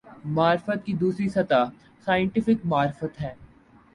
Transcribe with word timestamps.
معرفت 0.25 0.85
کی 0.85 0.93
دوسری 0.93 1.27
سطح 1.29 1.69
"سائنٹیفک 2.05 2.65
معرفت" 2.65 3.21
ہے۔ 3.21 3.33